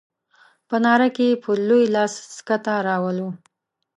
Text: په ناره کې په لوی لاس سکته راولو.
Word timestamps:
په 0.67 0.75
ناره 0.85 1.07
کې 1.15 1.27
په 1.43 1.49
لوی 1.67 1.83
لاس 1.95 2.13
سکته 2.35 2.73
راولو. 2.87 3.29